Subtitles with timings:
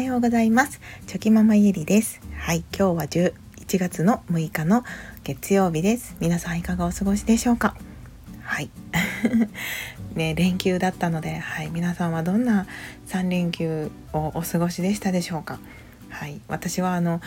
[0.00, 0.80] はようございます。
[1.06, 2.22] チョキママゆりです。
[2.38, 4.82] はい今日は11月の6日の
[5.24, 6.16] 月曜日です。
[6.20, 7.76] 皆さんいかがお過ごしでしょうか？
[8.40, 8.70] はい。
[10.16, 12.66] ね連休だったのではい皆さんはどんな
[13.08, 15.58] 3連休をお過ごしでしたでしょうか？
[16.08, 17.20] はい私はあの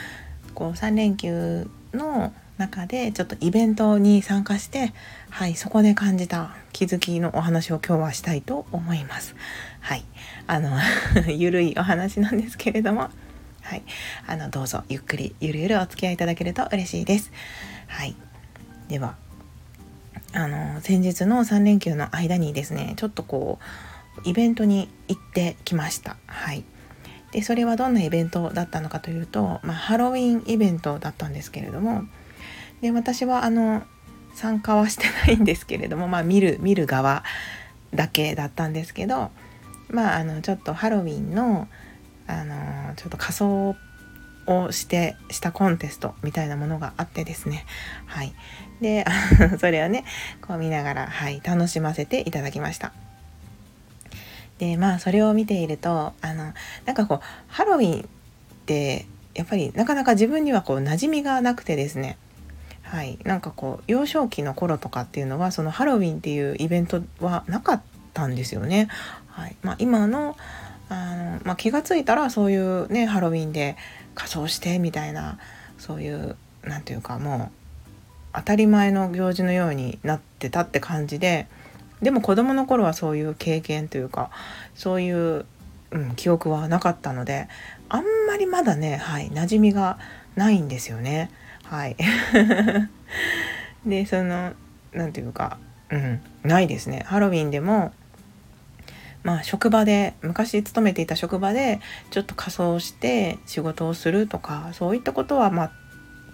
[0.55, 4.93] こう3連休の中でちょっとイベントに参加して
[5.29, 9.35] はいそこで感じた気づきのお話を今日はしたいと思います。
[9.79, 10.05] はい。
[10.47, 10.77] あの
[11.27, 13.09] ゆるいお話なんですけれども。
[13.61, 13.83] はい。
[14.27, 17.31] あのどうぞゆっくりゆるゆるお付き合いいただけると嬉しいです。
[17.87, 18.15] はい。
[18.87, 19.15] では
[20.33, 23.59] あの先日の3連休の間にですねちょっとこ
[24.25, 26.17] うイベントに行ってきました。
[26.27, 26.63] はい。
[27.31, 32.03] でそれはどんなイベントだったのかというと、まあ、ハロウィンイベントだったんですけれども
[32.81, 33.83] で私はあの
[34.33, 37.23] 参加はしてないんですけれども、まあ、見る見る側
[37.93, 39.31] だけだったんですけど
[39.89, 41.67] まああのちょっとハロウィンの
[42.27, 43.75] あのちょっと仮装
[44.45, 47.65] をしてしたコンテストみたいなものがあってですね。
[48.05, 48.33] はい。
[48.81, 49.05] で
[49.59, 50.03] それをね
[50.41, 52.91] こう見ながらはい楽しませていただきました。
[54.57, 56.53] でまあそれを見ているとあの
[56.85, 58.05] なんかこうハロウィンっ
[58.65, 62.17] てやっぱりなかなか自分にはこう馴染みがなくてですね。
[62.93, 67.81] はい、なんかこう幼少期の頃とかっていうのはそのハロウィンっていうイベントはなかっ
[68.13, 68.87] たんですよね。
[69.29, 70.37] はいまあ、今の
[70.89, 73.77] あの、まあ、気が付いたらそういうねハロウィンで
[74.13, 75.39] 仮装してみたいな
[75.79, 77.91] そういう何て言うかもう
[78.31, 81.47] 当たり前の行事のようになってたって感じで
[82.03, 84.29] でも子供の頃はそういう経験というか
[84.75, 85.47] そういう、
[85.89, 87.47] うん、記憶はなかったので
[87.89, 89.97] あんまりまだね、はい、馴染みが
[90.35, 91.31] ないんですよね。
[91.63, 91.95] はい。
[93.85, 94.53] でその
[94.93, 95.57] 何て言うか
[95.89, 97.03] うんないですね。
[97.05, 97.93] ハロウィンでも
[99.23, 101.79] まあ職場で昔勤めていた職場で
[102.11, 105.71] ちょっと仮装して仕事をするとかそういったことはまあ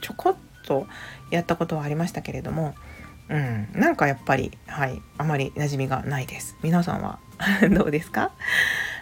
[0.01, 0.35] ちょこっ
[0.65, 0.87] と
[1.31, 2.73] やったことはありましたけれども
[3.29, 6.55] うん、なんかやっぱりはいあまり馴染みがないです。
[6.63, 7.19] 皆さんは
[7.71, 8.31] どうですか？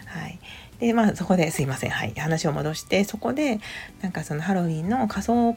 [0.06, 0.38] はい。
[0.80, 1.90] でまあそこですいません。
[1.90, 2.12] はい。
[2.14, 3.58] 話を戻してそこで
[4.02, 5.56] なんかそのハロウィンの仮装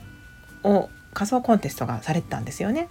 [0.64, 2.88] を仮想コンテストがされてたんですよね。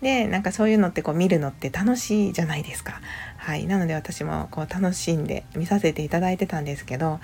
[0.00, 3.00] でなんかそういうのってこう見るのって楽しいじゃないですか。
[3.36, 7.18] はい、なので私もこう楽しんで見させていただいてたんですけど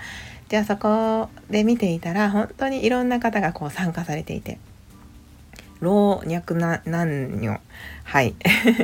[0.49, 4.57] じゃあそこで見ていたら本当にいろんな方がこう参加されていて
[5.79, 7.59] 老若男女
[8.03, 8.35] はい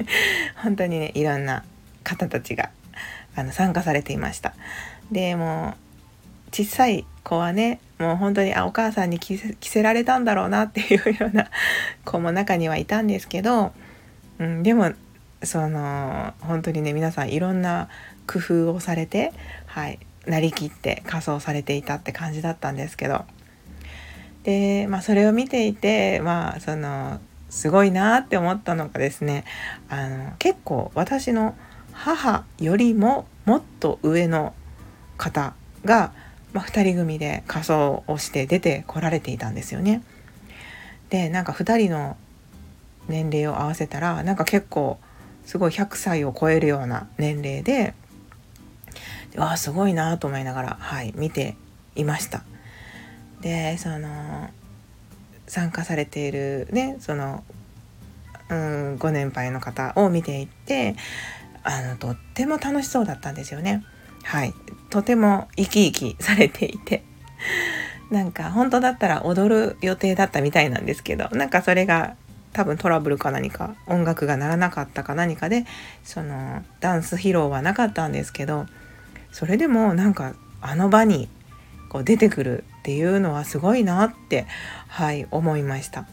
[0.63, 1.63] 本当にねいろんな
[2.03, 2.69] 方たちが
[3.35, 4.53] あの参加されていました。
[5.11, 5.90] でもう
[6.51, 11.49] 小さい子はねもう本当にあお母さんに着せられたんだろうなっていうような
[12.03, 13.73] 子も中にはいたんですけど、
[14.39, 14.91] うん、でも
[15.43, 17.89] その本当にね皆さんいろんな
[18.27, 19.33] 工夫をされて、
[19.65, 23.25] はい、なりきって仮装されていたって感じだったんですけど。
[24.43, 27.19] で、まあ、それを見ていてまあその
[27.51, 29.43] すごいなって思ったのがですね
[29.89, 31.53] あの結構私の
[31.91, 34.55] 母よりももっと上の
[35.17, 35.53] 方
[35.85, 36.11] が
[36.53, 40.03] まあ、2人組で仮装をして出てこられていたんですよね。
[41.09, 42.17] でなんか2人の
[43.07, 44.99] 年齢を合わせたらなんか結構
[45.45, 47.93] すごい100歳を超えるような年齢で
[49.35, 51.55] わあすごいなと思いながら、はい、見て
[51.95, 52.43] いました。
[53.41, 54.49] でその
[55.47, 57.43] 参加されているねその、
[58.49, 60.95] うん、ご年配の方を見ていって
[61.63, 63.83] あのとっても楽しそうだったんですよね。
[64.23, 64.53] はい、
[64.89, 67.03] とても生き生きされていて
[68.11, 72.15] なんか本当だったら踊る予定だったみたいなんですけどなんかそれが
[72.53, 75.65] 多分トラブルか何か音楽が鳴らなかったか何かで
[76.03, 78.65] そのダンス披露はなかったんですけど
[79.31, 81.29] それでもなんかあの場に
[81.89, 84.45] こう出てくるっていうのはすごいなって
[84.87, 86.05] はい思いました。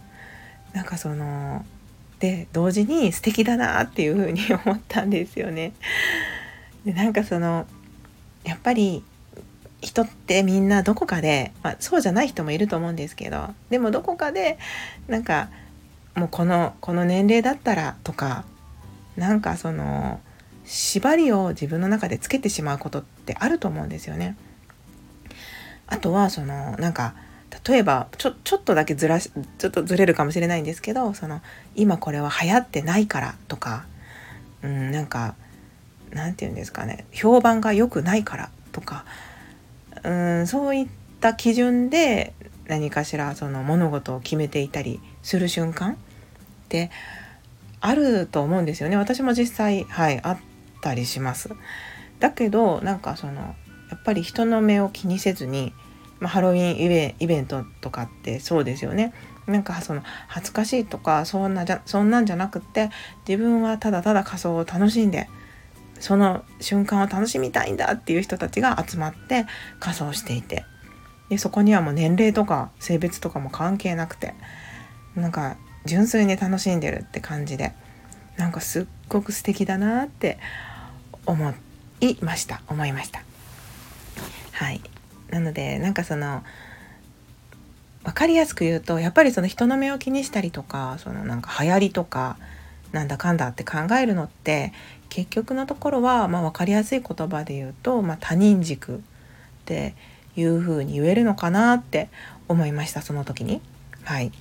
[0.72, 1.64] なんかその
[2.20, 5.72] で同時に素敵だなっていうふうに思ったんですよね。
[6.84, 7.66] でなんかその
[8.48, 9.04] やっぱり
[9.80, 14.58] 人ってみんなどこかで、まあ、そうじゃない人もいると思うんですけどでもどこかで
[15.06, 15.50] なんか
[16.16, 18.44] もうこのこの年齢だったらとか
[19.16, 20.20] なんかその
[20.64, 24.36] 縛りを自分の中でつけてしまうことってあると思うんですよね。
[25.86, 27.14] あとはそのなんか
[27.66, 31.40] 例えばちょちょっとだけずらしちょっとずれるかもしれないんですけどその
[31.74, 33.86] 今これは流行ってないからとか、
[34.62, 35.34] うん、なんか
[36.12, 39.04] 何て言うんですかね評判が良くないからとか
[40.04, 40.88] うんそういっ
[41.20, 42.34] た基準で
[42.66, 45.96] 何かしらその物事を決めていたりする瞬間っ
[46.68, 46.90] て
[47.80, 50.38] あると思うんですよね私も実際はいあっ
[50.82, 51.50] たりします
[52.20, 53.54] だけどなんかその
[53.90, 55.72] やっぱり人の目を気にせずに、
[56.20, 59.14] まあ、ハロウィンイベイベントとかってそうですよね。
[59.46, 62.90] なんかその恥ずかしいとかそんなじゃそんなんじゃなくって
[63.26, 65.30] 自分はただただ仮装を楽しんで
[66.00, 69.46] その瞬間を楽しみたいんだっていう人たちが集まって
[69.80, 70.64] 仮装していて。
[71.28, 74.34] でそこにはもう年齢とか性別とかも関係なくて
[75.14, 77.72] なんか純粋に楽しんでるって感じで
[78.36, 80.38] なんかすっごく素敵だなって
[81.26, 81.54] 思
[82.00, 82.62] いました。
[82.68, 83.22] 思いました。
[84.52, 84.80] はい。
[85.30, 86.42] なのでなんかその
[88.04, 92.38] 分かりやすく言うとやっぱりその人の目を気にしたりとかそのなんか流行りとか
[92.92, 94.72] なんだかんだって考えるのって
[95.08, 99.00] 結局のところは、まあ、分かりやすい言葉で言うと、まあ、他人軸っ
[99.64, 99.94] て
[100.36, 102.08] いうふうに言えるのかなって
[102.48, 103.60] 思いましたその時に。
[104.04, 104.32] はい、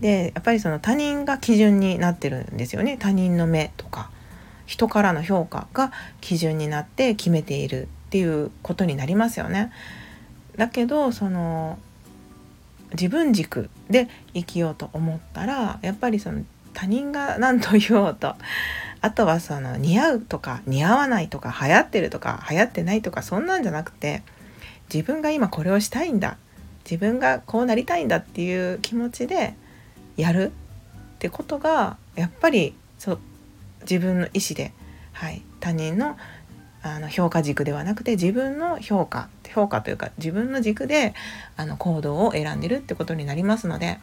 [0.00, 4.10] でやっぱりその他人が基準になってるんですよね他人の目とか
[4.66, 9.72] 人からの評価が基準になって決めているっていうことになりますよね。
[10.56, 11.78] だけどその
[12.92, 16.44] 自分軸で生きようと思ったらやっぱりその
[16.74, 18.34] 他人が何と言おうと
[19.00, 24.22] あとはその似合うとか似合わないとか流行ってるとか流行ってないとかそんなんじゃなくて
[24.92, 26.38] 自分が今これをしたいんだ
[26.84, 29.54] 自分がこうなりたいんだっていう気持ちで
[30.16, 30.52] やる
[31.16, 33.18] ってことがやっぱりそ
[33.82, 34.72] 自分の意思で、
[35.12, 36.16] はい、他人の
[36.80, 41.12] あの評価軸ではなくて自分の評価評価というか自分の軸で
[41.56, 43.98] あの行動を選んでるってことになりますので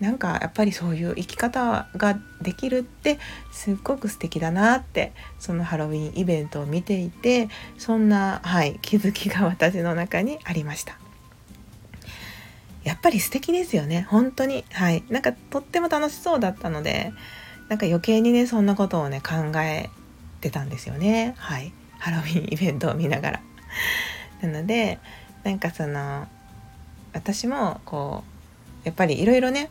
[0.00, 3.18] なんかやっぱりそういう生き方ができるって
[3.52, 7.48] すっごく素敵だなってそのハロウィンイベントを見ていて
[7.78, 10.98] そんな、はい、気づきが私の中にありました。
[12.82, 14.06] やっぱり素敵ですよね。
[14.10, 14.64] 本当に。
[14.70, 15.02] はい。
[15.08, 17.12] なんかとっても楽しそうだったので
[17.68, 19.88] なんか余計にねそんなことをね考え
[20.42, 21.34] てたんですよね。
[21.38, 21.72] はい。
[21.98, 23.40] ハロウィンイベントを見ながら。
[24.42, 24.98] なので
[25.44, 26.26] なんかその
[27.14, 28.22] 私もこ
[28.84, 29.70] うやっぱりいろいろね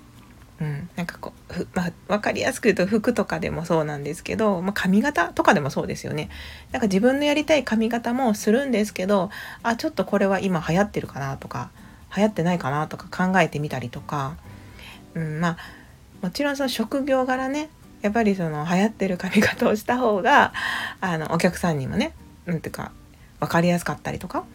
[0.62, 6.30] うん、なんかこう、まあ、分かりやすく言うと服とかでもそうなんですけど、まあ、髪型とかでもそうですよね。
[6.72, 9.30] なんか自分のやりたい髪型もするんですけど
[9.64, 11.72] あちょっとこれは今流行ってるかなとか
[12.16, 14.38] 流行ってないかなとか考えてみたりとか、
[15.16, 15.58] うん、まあ
[16.22, 17.70] もちろんその職業柄ね
[18.02, 20.54] やっぱりその流行ってる髪型をした方が
[21.02, 22.14] あのお客さんにもね
[22.46, 22.92] うんていうか
[23.40, 24.46] 分かりやすかったりとか、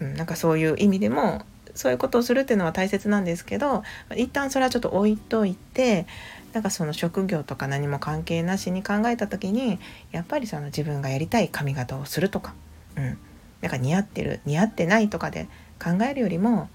[0.00, 1.44] うん、なんかそういう意味でも
[1.78, 3.84] そういうことをするっていうのは大切なんですけど
[4.16, 6.06] 一旦それはちょっと置いといて
[6.52, 9.78] なんかその職業とか何も関係なしに考えた時に
[10.10, 12.52] やっぱりその自分がやりたい髪型をするとか、
[12.96, 13.18] うん、
[13.60, 15.46] なんか似合ってる似合ってないとかで
[15.80, 16.68] 考えるよりも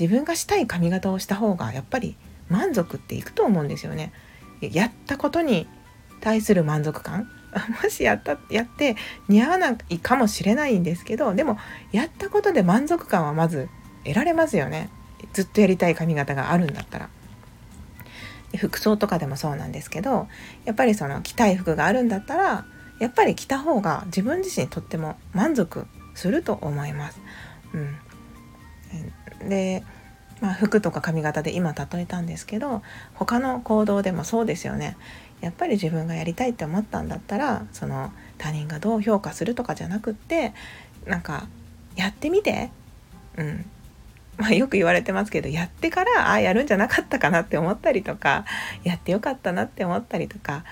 [0.00, 2.16] 自分がしたい髪型をした方がやっぱり
[2.48, 4.12] 満足っていくと思うんですよね。
[4.60, 5.68] やったことに
[6.20, 7.28] 対する満足感
[7.82, 8.96] もしやったやって
[9.28, 11.58] 似合わないかもしれないんですけどでも
[11.92, 13.68] やったことで満足感はまず
[14.04, 14.90] 得られますよね。
[15.32, 17.08] ずっとやりたい髪型があるんだったら。
[18.56, 20.28] 服装とかでもそうなんですけど
[20.64, 22.64] やっぱりその着たい服があるんだったら
[23.00, 27.20] やっぱり着た方が自分自身とっても満足すると思います。
[29.42, 29.82] うん、で、
[30.40, 32.82] まあ、服とか髪型で今例えたんですけど
[33.14, 34.96] 他の行動でもそうですよね。
[35.40, 40.54] やっぱり自分がやりたいって思ったんだったらその他人がどう評価するとかじゃなくって
[41.04, 41.48] なんか
[41.96, 42.70] やってみて、
[43.36, 43.66] うん。
[44.36, 48.44] まあ、よく言われてますけどやってからああやるんじゃなかったかなって思ったりとか
[48.82, 50.64] やってよかったなって思ったりとか、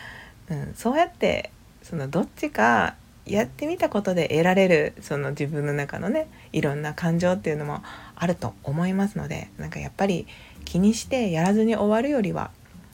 [0.51, 1.51] うん、そうやって
[1.83, 7.83] そのどっちかやってみたことで得られるその自分の中のねいろんな感情っていうのも
[8.17, 10.27] あると思いますのでなんかやっぱり
[10.65, 12.51] 気にしてやらずに終わるよりは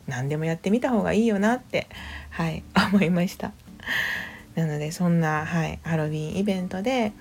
[0.07, 1.87] 何でもやってみた方がいいよなって
[2.31, 3.53] はい思いました。
[4.55, 7.13] なのでそんな、はい、ハロウィンイベントで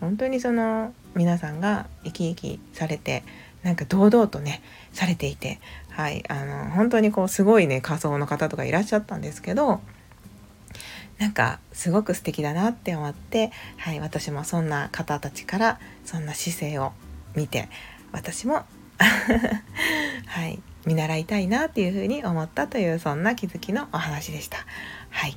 [0.00, 3.24] 本当にその皆さんが生き生きされて
[3.64, 5.60] なんか堂々とねされていて
[5.90, 9.80] はいあの本当にこうすごいね仮装の方とかいらっしゃったんですけど
[11.18, 16.92] なんかすごく素敵だなって思って、はい、私もそんな方たちからそんな姿勢を
[17.34, 17.68] 見て
[18.12, 18.64] 私も
[20.26, 24.58] はい、見習いたいなっていうふうに思ったというそんな気づきのお話でした。
[25.10, 25.36] はい、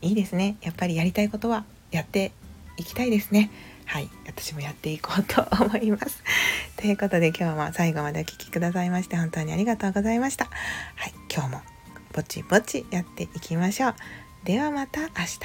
[0.00, 0.56] いいですね。
[0.60, 2.32] やっぱりやりたいことはやって
[2.76, 3.50] いきたいですね。
[3.88, 6.22] はい、私もやっていこうと思います。
[6.76, 10.44] ということで今日も最後までお聴きくださいまして本当にありがとうございました。
[10.44, 10.50] は
[11.06, 11.62] い、今日も
[12.12, 13.94] ぼちぼちやっていきましょう。
[14.44, 15.38] ではまた明日。